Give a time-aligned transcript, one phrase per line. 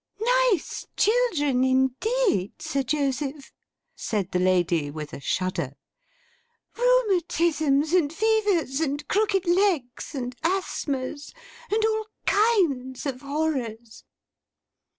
[0.19, 3.53] 'Nice children, indeed, Sir Joseph!'
[3.95, 5.75] said the lady, with a shudder.
[6.75, 11.35] 'Rheumatisms, and fevers, and crooked legs, and asthmas,
[11.69, 14.03] and all kinds of horrors!